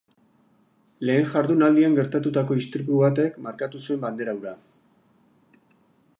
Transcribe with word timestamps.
Lehen 1.09 1.27
jardunaldian 1.33 1.99
gertatutako 1.99 2.59
istripu 2.63 3.03
batek 3.05 3.39
markatu 3.49 3.83
zuen 3.85 4.05
bandera 4.09 4.39
hura. 4.41 4.59